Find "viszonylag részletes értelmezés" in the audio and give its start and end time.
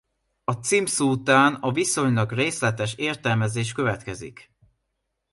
1.71-3.71